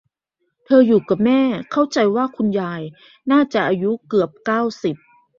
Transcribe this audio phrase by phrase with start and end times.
[0.65, 1.41] เธออยู่กับแม่
[1.71, 2.81] เข้าใจว่าคุณยาย
[3.31, 4.95] น่าจะอานุเกือบ เก้าสิบ